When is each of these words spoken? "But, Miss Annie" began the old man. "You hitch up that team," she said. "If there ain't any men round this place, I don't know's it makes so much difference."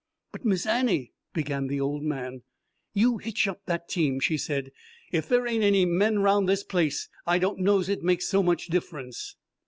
"But, 0.31 0.43
Miss 0.43 0.65
Annie" 0.65 1.13
began 1.35 1.67
the 1.67 1.79
old 1.79 2.01
man. 2.01 2.41
"You 2.95 3.19
hitch 3.19 3.47
up 3.47 3.61
that 3.67 3.87
team," 3.87 4.19
she 4.19 4.35
said. 4.35 4.71
"If 5.11 5.29
there 5.29 5.45
ain't 5.45 5.63
any 5.63 5.85
men 5.85 6.17
round 6.23 6.49
this 6.49 6.63
place, 6.63 7.07
I 7.27 7.37
don't 7.37 7.59
know's 7.59 7.87
it 7.87 8.01
makes 8.01 8.27
so 8.27 8.41
much 8.41 8.65
difference." 8.65 9.35